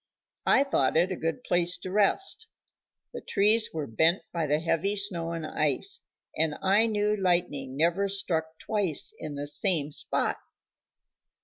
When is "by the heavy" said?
4.33-4.95